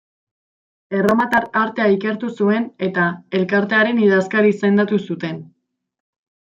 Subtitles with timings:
[0.99, 3.05] Erromatar artea ikertu zuen eta
[3.43, 5.41] Elkartearen idazkari izendatu zuten.